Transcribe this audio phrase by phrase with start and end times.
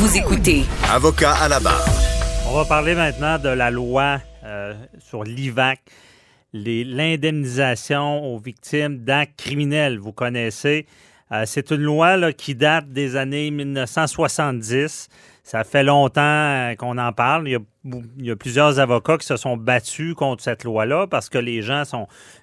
[0.00, 1.84] Vous écoutez Avocat à la barre.
[2.48, 5.78] On va parler maintenant de la loi euh, sur l'IVAC,
[6.54, 9.98] les- l'indemnisation aux victimes d'actes criminels.
[9.98, 10.86] Vous connaissez,
[11.32, 15.08] euh, c'est une loi qui date des années 1970.
[15.44, 17.48] Ça fait longtemps euh, qu'on en parle.
[17.48, 17.58] Il
[18.18, 21.84] y, a, plusieurs avocats qui se sont battus contre cette loi-là parce que les gens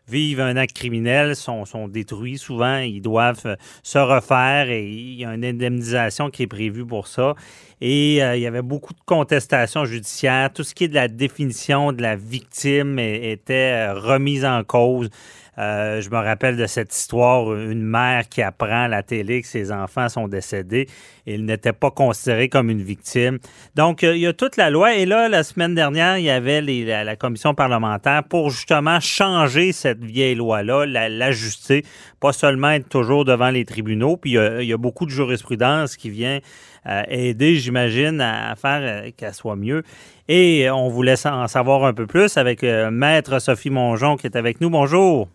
[0.07, 5.25] vivent un acte criminel, sont, détruits souvent, ils doivent euh, se refaire et il y
[5.25, 7.35] a une indemnisation qui est prévue pour ça.
[7.81, 10.51] Et il y avait beaucoup de contestations judiciaires.
[10.51, 15.11] Tout ce qui est de la définition de la victime était remise en cause.
[15.59, 19.47] Euh, je me rappelle de cette histoire, une mère qui apprend à la télé que
[19.47, 20.87] ses enfants sont décédés
[21.25, 23.39] et il n'était pas considéré comme une victime.
[23.75, 24.95] Donc, euh, il y a toute la loi.
[24.95, 30.03] Et là, la semaine dernière, il y avait la, commission parlementaire pour justement changer cette
[30.03, 31.83] vieille loi-là, la- l'ajuster,
[32.19, 34.15] pas seulement être toujours devant les tribunaux.
[34.17, 36.39] Puis, il y a, beaucoup de jurisprudence qui vient
[36.85, 39.81] euh, aider, j'imagine, à, faire qu'elle soit mieux.
[40.27, 44.61] Et on voulait en savoir un peu plus avec Maître Sophie Mongeon qui est avec
[44.61, 44.69] nous.
[44.69, 45.27] Bonjour.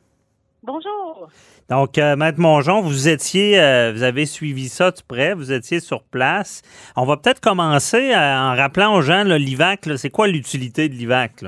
[0.64, 1.28] Bonjour.
[1.68, 5.80] Donc, euh, Maître Mongeon, vous étiez, euh, vous avez suivi ça de près, vous étiez
[5.80, 6.62] sur place.
[6.94, 9.88] On va peut-être commencer euh, en rappelant aux gens l'IVAC.
[9.96, 11.42] C'est quoi l'utilité de l'IVAC?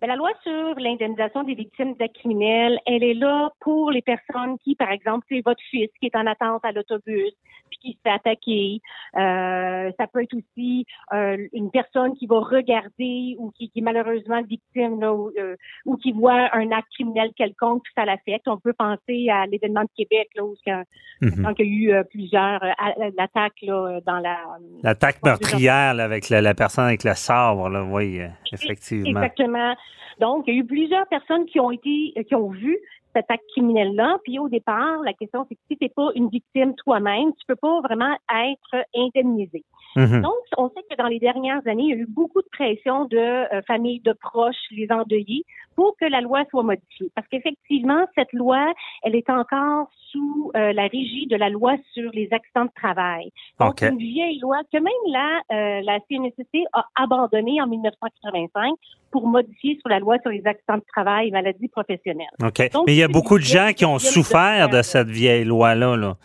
[0.00, 4.56] Ben, la loi sur l'indemnisation des victimes d'actes criminels, elle est là pour les personnes
[4.64, 7.34] qui, par exemple, c'est votre fils qui est en attente à l'autobus
[7.80, 8.80] qui se fait attaquer.
[9.16, 13.82] Euh, ça peut être aussi euh, une personne qui va regarder ou qui, qui est
[13.82, 18.46] malheureusement victime là, ou, euh, ou qui voit un acte criminel quelconque puis ça l'affecte.
[18.48, 20.82] On peut penser à l'événement de Québec là, où quand,
[21.20, 21.42] Mhm.
[21.42, 24.36] quand il y a eu euh, plusieurs euh, a- l'attaque là, dans la
[24.82, 29.08] L'attaque meurtrière là, avec la, la personne avec le sabre, là, oui, euh, effectivement.
[29.20, 29.74] Exactement.
[30.20, 32.76] Donc, il y a eu plusieurs personnes qui ont été, euh, qui ont vu
[33.14, 34.18] cet acte criminel-là.
[34.24, 37.56] Puis au départ, la question, c'est que si t'es pas une victime toi-même, tu peux
[37.56, 39.64] pas vraiment être indemnisé.
[39.98, 40.22] Mhm.
[40.22, 43.06] Donc, on sait que dans les dernières années, il y a eu beaucoup de pression
[43.06, 45.44] de euh, familles, de proches, les endeuillés,
[45.74, 47.10] pour que la loi soit modifiée.
[47.16, 48.72] Parce qu'effectivement, cette loi,
[49.02, 53.30] elle est encore sous euh, la régie de la loi sur les accidents de travail.
[53.58, 58.74] Donc, une vieille loi que même la, euh, la CNSST a abandonnée en 1985
[59.10, 62.26] pour modifier sur la loi sur les accidents de travail et maladies professionnelles.
[62.42, 62.70] OK.
[62.72, 65.44] Donc, Mais il y a beaucoup de gens qui ont de souffert de cette vieille
[65.44, 65.96] loi-là.
[65.96, 66.16] Là.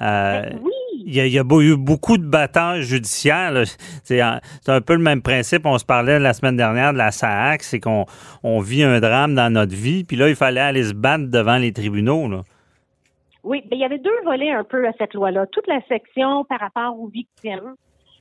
[0.00, 0.72] Euh, Ben oui,
[1.06, 3.52] Il y, a, eu beaucoup de batailles judiciaires.
[4.02, 4.40] C'est un,
[4.80, 5.66] peu le même principe.
[5.66, 8.06] On se parlait la semaine dernière de la SAAC, c'est qu'on
[8.42, 11.58] on vit un drame dans notre vie, puis là, il fallait aller se battre devant
[11.58, 12.42] les tribunaux.
[13.42, 15.46] Oui, ben, il y avait deux volets un peu à cette loi-là.
[15.46, 17.74] Toute la section par rapport aux victimes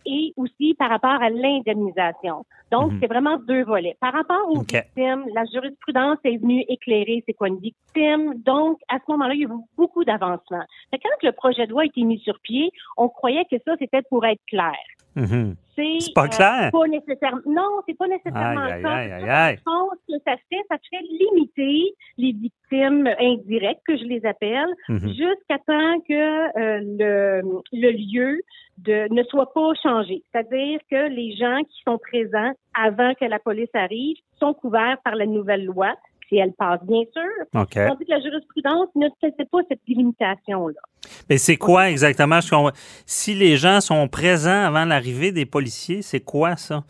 [0.05, 2.45] et aussi par rapport à l'indemnisation.
[2.71, 2.99] Donc, Mhm.
[3.01, 3.95] c'est vraiment deux volets.
[3.99, 4.73] Par rapport aux OK.
[4.73, 8.33] victimes, la jurisprudence est venue éclairer c'est quoi une victime.
[8.43, 10.65] Donc, à ce moment-là, il y a eu beaucoup d'avancements.
[10.91, 14.01] Quand le projet de loi a été mis sur pied, on croyait que ça, c'était
[14.09, 14.75] pour être clair.
[15.15, 15.55] Mhm.
[15.75, 16.69] C'est C'est pas clair?
[16.71, 17.41] pas nécessairement.
[17.47, 18.91] Non, c'est pas nécessairement Aïe, aïe, ça.
[18.95, 19.55] aïe, aïe, aïe.
[19.57, 24.69] Je pense que ça fait, ça fait limiter les victimes indirectes, que je les appelle,
[24.89, 25.07] Mhm.
[25.09, 26.13] jusqu'à temps que
[26.59, 27.41] euh, le,
[27.73, 28.41] le lieu
[28.79, 30.23] de, ne soit pas changé.
[30.31, 35.15] C'est-à-dire que les gens qui sont présents avant que la police arrive sont couverts par
[35.15, 35.93] la nouvelle loi,
[36.33, 37.61] si elle passe, bien sûr.
[37.61, 37.73] OK.
[37.73, 40.79] Tandis que la jurisprudence ne fait pas cette délimitation-là.
[41.29, 42.39] Mais c'est quoi exactement?
[43.05, 46.83] Si les gens sont présents avant l'arrivée des policiers, c'est quoi ça?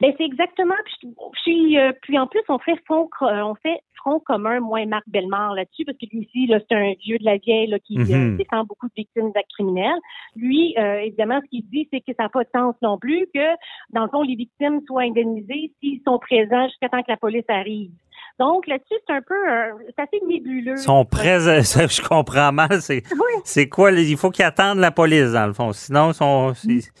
[0.00, 0.74] Ben c'est exactement.
[0.84, 1.08] Puis,
[1.42, 5.04] puis, euh, en plus, on fait front, euh, on fait front commun, moi et Marc
[5.08, 7.98] Bellemare là-dessus, parce que lui aussi, là, c'est un vieux de la vieille là, qui
[7.98, 8.36] euh, Mhm.
[8.36, 9.98] défend beaucoup de victimes d'actes criminels.
[10.36, 13.26] Lui, euh, évidemment, ce qu'il dit, c'est que ça n'a pas de sens non plus
[13.34, 13.54] que,
[13.90, 17.44] dans le fond, les victimes soient indemnisées s'ils sont présents jusqu'à temps que la police
[17.48, 17.90] arrive.
[18.38, 20.76] Donc là-dessus, c'est un peu, euh, c'est assez nébuleux.
[20.76, 22.82] Sont ça, je comprends mal.
[22.82, 23.40] C'est Oui.
[23.44, 23.92] c'est quoi?
[23.92, 25.72] Il faut qu'ils attendent la police, dans le fond.
[25.72, 26.52] Sinon, ils sont.
[26.54, 26.92] c'est-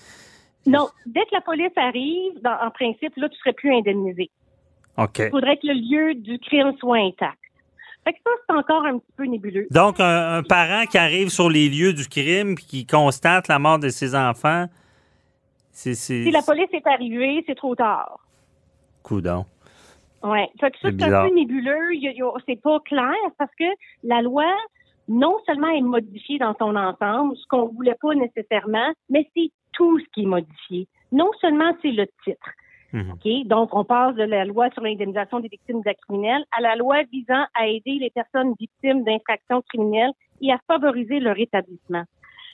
[0.66, 4.30] Non, dès que la police arrive, dans- en principe, là, tu serais plus indemnisé.
[4.96, 5.18] OK.
[5.18, 7.38] Il faudrait que le lieu du crime soit intact.
[8.04, 9.66] Fait que ça, c'est encore un petit peu nébuleux.
[9.70, 13.58] Donc, un, un parent qui arrive sur les lieux du crime puis qui constate la
[13.58, 14.66] mort de ses enfants,
[15.70, 18.18] c'est- Si la police est arrivée, c'est trop tard.
[19.02, 19.44] Coudon.
[20.26, 20.48] Ouais.
[20.60, 21.90] Fait que ça, C'est un peu nébuleux.
[22.46, 23.64] C'est pas clair parce que
[24.02, 24.46] la loi,
[25.08, 29.98] non seulement est modifiée dans son ensemble, ce qu'on voulait pas nécessairement, mais c'est tout
[29.98, 30.88] ce qui est modifié.
[31.12, 32.50] Non seulement c'est le titre.
[32.92, 33.12] Mhm.
[33.12, 33.46] OK?
[33.46, 37.02] Donc, on passe de la loi sur l'indemnisation des victimes d'actes criminels à la loi
[37.12, 42.04] visant à aider les personnes victimes d'infractions criminelles et à favoriser leur établissement.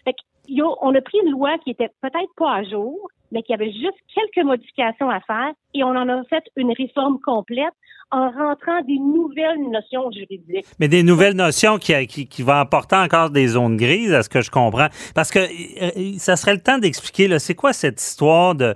[0.04, 3.42] Fait que, yo, on a pris une loi qui était peut-être pas à jour, mais
[3.42, 7.72] qui avait juste quelques modifications à faire et on en a fait une réforme complète
[8.10, 10.66] en rentrant des nouvelles notions juridiques.
[10.78, 14.42] Mais des nouvelles notions qui, qui, vont apporter encore des zones grises, à ce que
[14.42, 14.88] je comprends.
[15.14, 18.74] Parce que euh, ça serait le temps d'expliquer, c'est quoi cette histoire de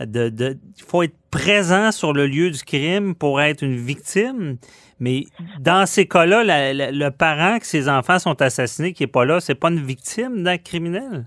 [0.00, 4.56] de, de, il faut être présent sur le lieu du crime pour être une victime?
[5.02, 5.24] Mais
[5.60, 9.24] dans ces cas-là, la- la- le parent que ses enfants sont assassinés, qui est pas
[9.24, 11.26] là, c'est pas une victime d'acte criminel?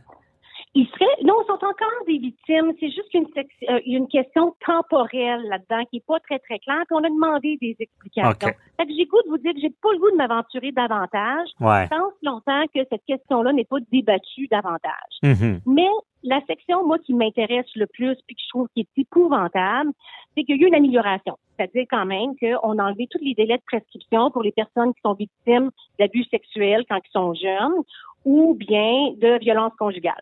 [0.77, 2.74] Ils seraient, non, ils sont encore des victimes.
[2.81, 3.25] C'est juste une,
[3.69, 6.83] euh, une question temporelle là-dedans qui est pas très, très claire.
[6.88, 8.31] Puis on a demandé des explications.
[8.31, 8.56] OK.
[8.77, 11.48] Fait que j'ai goût de vous dire que j'ai pas le goût de m'aventurer davantage.
[11.62, 11.86] Ouais.
[11.86, 15.13] Je pense longtemps que cette question-là n'est pas débattue davantage.
[15.24, 15.62] Mhm.
[15.66, 15.88] Mais
[16.24, 19.92] la section, moi, qui m'intéresse le plus puis que je trouve qui est épouvantable,
[20.36, 21.38] c'est qu'il y a eu une amélioration.
[21.57, 25.01] C'est-à-dire quand même qu'on a enlevé tous les délais de prescription pour les personnes qui
[25.05, 27.83] sont victimes d'abus sexuels quand ils sont jeunes
[28.25, 30.21] ou bien de violences conjugales.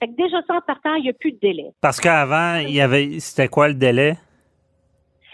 [0.00, 1.70] Fait que déjà ça, en partant, il n'y a plus de délai.
[1.80, 4.16] Parce qu'avant, il y avait, c'était quoi le délai?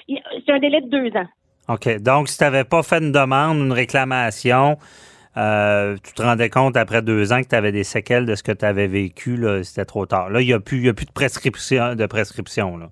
[0.08, 1.26] C'est un délai de deux ans.
[1.68, 2.02] OK.
[2.02, 4.76] Donc, si tu n'avais pas fait une demande, une réclamation,
[5.36, 8.42] euh, tu te rendais compte après deux ans que tu avais des séquelles de ce
[8.42, 10.30] que tu avais vécu, c'était trop tard.
[10.30, 12.90] Là, il n'y a a plus de prescription, de prescription, là.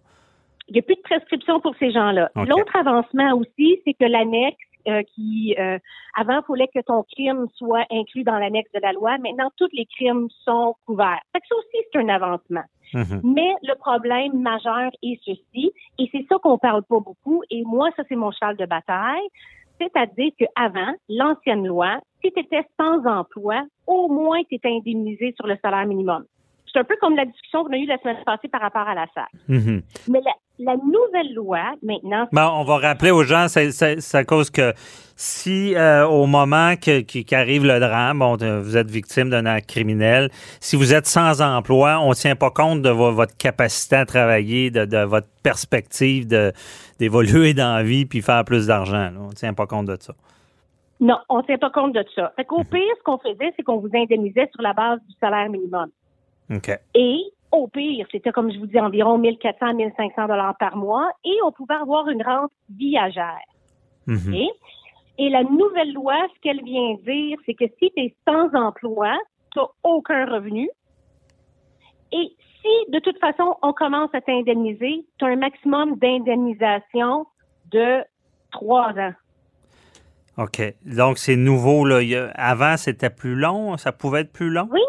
[0.68, 2.30] Il n'y a plus de prescription pour ces gens-là.
[2.36, 4.56] L'autre avancement aussi, c'est que l'annexe
[4.86, 5.78] euh, qui, euh,
[6.16, 9.18] avant, il fallait que ton crime soit inclus dans l'annexe de la loi.
[9.18, 11.20] Maintenant, tous les crimes sont couverts.
[11.32, 12.64] Fait que ça aussi, c'est un avancement.
[12.94, 13.20] Mhm.
[13.22, 17.90] Mais le problème majeur est ceci, et c'est ça qu'on parle pas beaucoup, et moi,
[17.96, 19.28] ça, c'est mon cheval de bataille,
[19.78, 25.46] c'est-à-dire qu'avant, l'ancienne loi, si tu étais sans emploi, au moins tu étais indemnisé sur
[25.46, 26.24] le salaire minimum.
[26.72, 28.94] C'est un peu comme la discussion qu'on a eue la semaine passée par rapport à
[28.94, 29.28] la SAC.
[29.48, 29.82] Mhm.
[30.08, 34.50] Mais la, la nouvelle loi, maintenant, Bon, on va rappeler aux gens, c'est- à cause
[34.50, 34.72] que
[35.16, 40.30] si euh, au moment qu'arrive le drame, bon, euh, vous êtes victime d'un acte criminel,
[40.60, 44.06] si vous êtes sans emploi, on ne tient pas compte de vo- votre capacité à
[44.06, 46.26] travailler, de, de votre perspective
[46.98, 49.10] d'évoluer dans la vie puis faire plus d'argent.
[49.20, 50.14] On ne tient pas compte de ça.
[51.00, 52.32] non, on ne tient pas compte de ça.
[52.36, 55.48] Fait qu'au pire, ce qu'on faisait, c'est qu'on vous indemnisait sur la base du salaire
[55.48, 55.86] minimum.
[56.52, 56.70] OK.
[56.94, 57.20] Et
[57.52, 61.52] au pire, c'était comme je vous dis environ 1400 1500 dollars par mois et on
[61.52, 63.38] pouvait avoir une rente viagère.
[64.06, 64.34] Mhm.
[65.18, 69.16] Et la nouvelle loi, ce qu'elle vient dire, c'est que si tu es sans emploi,
[69.52, 70.68] tu n'as aucun revenu.
[72.12, 77.26] Et si, de toute façon, on commence à t'indemniser, tu as un maximum d'indemnisation
[77.72, 78.04] de
[78.52, 79.12] trois ans.
[80.38, 80.62] OK.
[80.86, 81.84] Donc, c'est nouveau.
[81.84, 82.00] Là.
[82.36, 83.76] Avant, c'était plus long.
[83.76, 84.68] Ça pouvait être plus long?
[84.70, 84.80] Oui,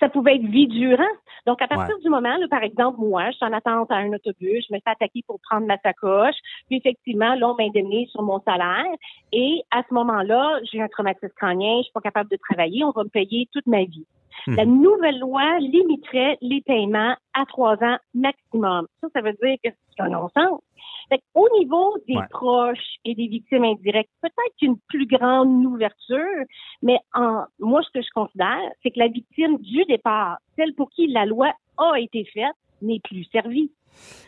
[0.00, 1.04] ça pouvait être vie durant.
[1.46, 2.02] Donc, à partir Ouais.
[2.02, 4.80] du moment, là, par exemple, moi, je suis en attente à un autobus, je me
[4.80, 6.34] fais attaquer pour prendre ma sacoche,
[6.68, 8.84] puis effectivement, là, on m'indemnise sur mon salaire,
[9.32, 12.90] et à ce moment-là, j'ai un traumatisme crânien, je suis pas capable de travailler, on
[12.90, 14.06] va me payer toute ma vie.
[14.46, 14.56] Mhm.
[14.56, 18.86] La nouvelle loi limiterait les paiements à trois ans maximum.
[19.00, 20.60] Ça, ça veut dire que c'est un non-sens.
[21.08, 22.24] Fait au niveau des Ouais.
[22.30, 26.44] proches et des victimes indirectes, peut-être une plus grande ouverture,
[26.82, 30.90] mais en, moi, ce que je considère, c'est que la victime du départ, celle pour
[30.90, 33.70] qui la loi a été faite, n'est plus servie.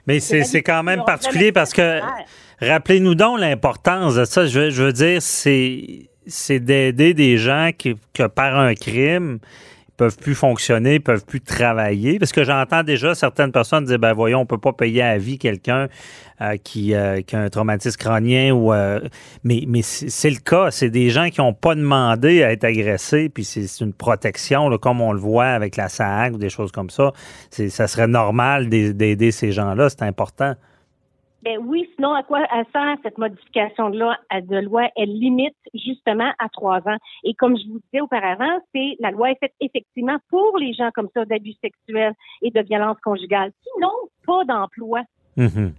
[0.07, 2.01] Mais c'est quand même particulier parce que,
[2.61, 4.47] rappelez-nous donc l'importance de ça.
[4.47, 9.39] Je veux, je veux dire, c'est c'est d'aider des gens qui, que par un crime,
[9.99, 12.19] peuvent plus fonctionner, peuvent plus travailler.
[12.19, 15.39] Parce que j'entends déjà certaines personnes dire, ben voyons, on peut pas payer à vie
[15.39, 15.89] quelqu'un
[16.41, 18.53] euh, qui, euh, qui a un traumatisme crânien.
[18.55, 19.01] ou euh,
[19.45, 20.71] Mais, mais c'est le cas.
[20.71, 25.01] C'est des gens qui n'ont pas demandé à être agressés, puis c'est une protection, comme
[25.01, 27.13] on le voit avec la SAG ou des choses comme ça.
[27.51, 29.91] Ça serait normal d'ai- d'aider ces gens-là.
[29.91, 30.55] C'est important.
[31.43, 34.89] Ben oui, sinon à quoi elle sert cette modification de loi, de loi?
[34.97, 36.97] Elle limite justement à trois ans.
[37.23, 40.91] Et comme je vous disais auparavant, c'est la loi est faite effectivement pour les gens
[40.95, 45.03] comme ça d'abus sexuels et de violences conjugales qui n'ont pas d'emploi.
[45.37, 45.75] Mhm.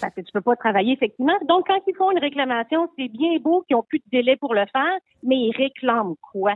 [0.00, 1.36] Parce que tu peux pas travailler, effectivement.
[1.48, 4.54] Donc, quand ils font une réclamation, c'est bien beau qu'ils ont plus de délai pour
[4.54, 6.54] le faire, mais ils réclament quoi?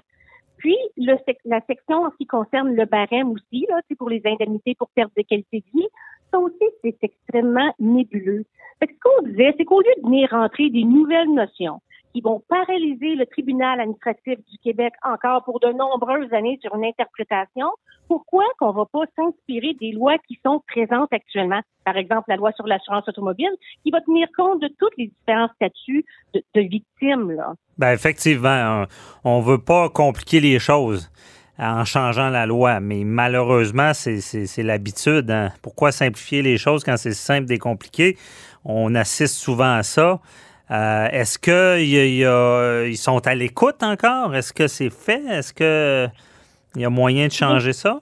[0.57, 4.23] Puis, le la section en ce qui concerne le barème aussi, là, c'est pour les
[4.25, 5.89] indemnités pour perte de qualité de vie,
[6.31, 8.45] ça aussi, c'est extrêmement nébuleux.
[8.79, 11.81] Fait que ce qu'on disait, c'est qu'au lieu de venir rentrer des nouvelles notions
[12.13, 16.85] qui vont paralyser le tribunal administratif du Québec encore pour de nombreuses années sur une
[16.85, 17.69] interprétation,
[18.09, 21.61] pourquoi qu'on va pas s'inspirer des lois qui sont présentes actuellement?
[21.85, 23.53] Par exemple, la loi sur l'assurance automobile,
[23.85, 27.55] qui va tenir compte de tous les différents statuts de, victimes, là.
[27.79, 28.85] Ben effectivement,
[29.25, 31.11] on, on veut pas compliquer les choses.
[31.61, 32.81] En changeant la loi.
[32.81, 35.31] Mais malheureusement, c'est l'habitude.
[35.31, 35.53] Hein.
[35.63, 38.17] Pourquoi simplifier les choses quand c'est simple et compliqué?
[38.65, 40.21] On assiste souvent à ça.
[40.71, 44.35] Euh, est-ce qu'ils sont à l'écoute encore?
[44.35, 45.23] Est-ce que c'est fait?
[45.29, 48.01] Est-ce qu'il y a moyen de changer ça?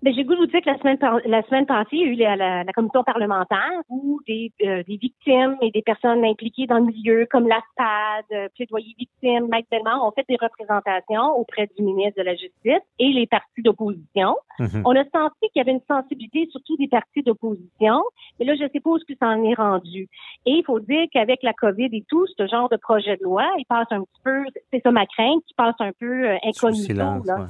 [0.00, 2.32] Ben, j'ai goût de vous dire que la semaine, la semaine passée, il y a
[2.32, 6.78] eu la, la, commission parlementaire où des, euh, des, victimes et des personnes impliquées dans
[6.78, 12.20] le milieu, comme l'ASPAD, euh, plaidoyer victime, Bellemare, ont fait des représentations auprès du ministre
[12.20, 14.36] de la Justice et les partis d'opposition.
[14.60, 14.82] Mhm.
[14.84, 18.00] On a senti qu'il y avait une sensibilité, surtout des partis d'opposition,
[18.38, 20.08] mais là, je sais pas où que ça en est rendu.
[20.46, 23.44] Et il faut dire qu'avec la COVID et tout, ce genre de projet de loi,
[23.58, 26.94] il passe un petit peu, c'est ça ma crainte, qui passe un peu euh, incognito.
[26.94, 27.48] là.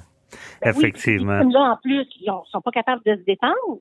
[0.63, 1.41] Effectivement.
[1.41, 3.79] là, en plus, ils ne sont pas capables de se défendre.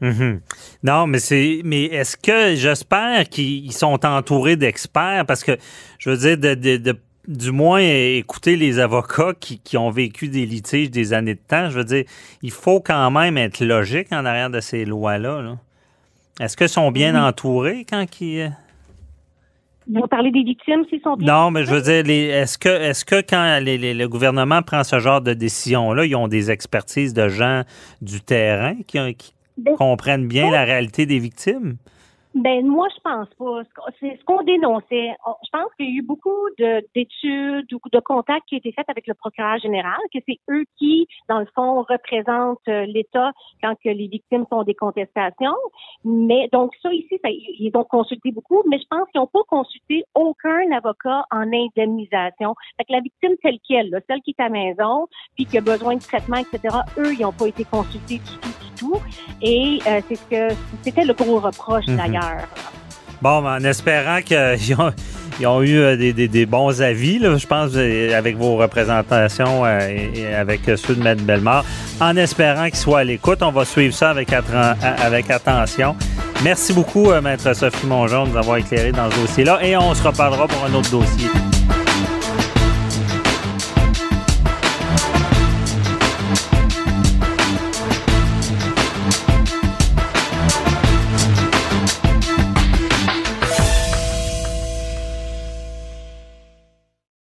[0.00, 0.40] Mhm.
[0.84, 1.60] Non, mais c'est.
[1.64, 5.56] Mais est-ce que j'espère qu'ils sont entourés d'experts parce que
[5.98, 11.12] je veux dire de, du moins écouter les avocats qui, ont vécu des litiges des
[11.12, 11.68] années de temps.
[11.68, 12.04] Je veux dire,
[12.42, 15.42] il faut quand même être logique en arrière de ces lois-là.
[15.42, 15.56] -là,
[16.40, 18.52] est ce qu'ils sont bien entourés quand ils
[19.88, 21.32] vous parlez des victimes s'ils sont bien.
[21.32, 25.20] Non, mais je veux dire, est-ce que, est-ce que quand le gouvernement prend ce genre
[25.20, 27.62] de décision-là, ils ont des expertises de gens
[28.02, 28.98] du terrain qui,
[29.56, 31.76] ben, comprennent bien la réalité des victimes?
[32.34, 33.62] Ben moi, je pense pas.
[34.00, 35.14] C'est ce qu'on dénonçait.
[35.44, 36.30] Je pense qu'il y a eu beaucoup
[36.94, 40.64] d'études ou de contacts qui ont été faits avec le procureur général, que c'est eux
[40.78, 43.32] qui, dans le fond, représentent euh, l'État
[43.62, 45.56] quand les victimes font des contestations.
[46.04, 49.44] Mais donc ça ici, ça, ils ont consulté beaucoup, mais je pense qu'ils n'ont pas
[49.48, 52.54] consulté aucun avocat en indemnisation.
[52.76, 55.62] Fait que la victime telle qu'elle, celle qui est à la maison, puis qui a
[55.62, 56.76] besoin de traitement, etc.
[56.98, 59.00] Eux, ils n'ont pas été consultés du tout, tout.
[59.42, 61.96] Et euh, c'est ce que c'était le gros reproche mhm.
[61.96, 62.48] d'ailleurs.
[63.20, 64.76] Bon, en espérant qu'ils
[65.46, 70.94] ont, eu euh, des, bons avis, je pense, euh, avec vos représentations et avec ceux
[70.94, 71.64] de Mme Bellemare,
[72.00, 73.42] en espérant qu'ils soient à l'écoute.
[73.42, 75.96] On va suivre ça avec, avec attention.
[76.44, 80.02] Merci beaucoup, Maître Sophie Mongeon, de nous avoir éclairé dans ce dossier-là et on se
[80.04, 81.28] reparlera pour un autre dossier.